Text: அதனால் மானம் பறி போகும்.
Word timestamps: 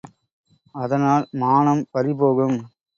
அதனால் 0.75 1.27
மானம் 1.37 1.85
பறி 1.91 2.13
போகும். 2.15 2.59